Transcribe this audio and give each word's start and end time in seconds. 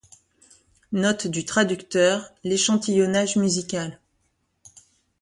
Note 0.93 1.27
du 1.27 1.45
traducteur: 1.45 2.31
l’échantillonnage 2.43 3.35
musical. 3.35 3.99